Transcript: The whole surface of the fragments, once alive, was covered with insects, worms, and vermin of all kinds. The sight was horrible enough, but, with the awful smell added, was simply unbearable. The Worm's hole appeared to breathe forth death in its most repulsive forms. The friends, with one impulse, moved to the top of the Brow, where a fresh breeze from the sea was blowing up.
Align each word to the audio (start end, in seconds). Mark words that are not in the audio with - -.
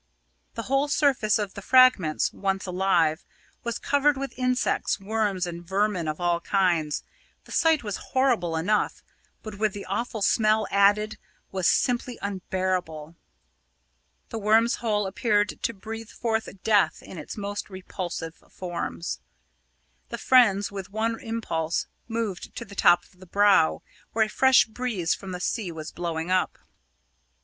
The 0.55 0.63
whole 0.63 0.87
surface 0.87 1.37
of 1.37 1.53
the 1.53 1.61
fragments, 1.61 2.33
once 2.33 2.65
alive, 2.65 3.23
was 3.63 3.77
covered 3.77 4.17
with 4.17 4.33
insects, 4.35 4.99
worms, 4.99 5.45
and 5.45 5.63
vermin 5.63 6.07
of 6.07 6.19
all 6.19 6.39
kinds. 6.41 7.03
The 7.43 7.51
sight 7.51 7.83
was 7.83 7.97
horrible 7.97 8.55
enough, 8.55 9.03
but, 9.43 9.59
with 9.59 9.73
the 9.73 9.85
awful 9.85 10.23
smell 10.23 10.65
added, 10.71 11.19
was 11.51 11.67
simply 11.67 12.17
unbearable. 12.19 13.15
The 14.29 14.39
Worm's 14.39 14.77
hole 14.77 15.05
appeared 15.05 15.61
to 15.61 15.71
breathe 15.71 16.09
forth 16.09 16.49
death 16.63 17.03
in 17.03 17.19
its 17.19 17.37
most 17.37 17.69
repulsive 17.69 18.33
forms. 18.49 19.19
The 20.09 20.17
friends, 20.17 20.71
with 20.71 20.89
one 20.91 21.19
impulse, 21.19 21.85
moved 22.07 22.55
to 22.55 22.65
the 22.65 22.73
top 22.73 23.03
of 23.03 23.19
the 23.19 23.27
Brow, 23.27 23.83
where 24.13 24.25
a 24.25 24.29
fresh 24.29 24.65
breeze 24.65 25.13
from 25.13 25.31
the 25.31 25.39
sea 25.39 25.71
was 25.71 25.91
blowing 25.91 26.31
up. 26.31 26.57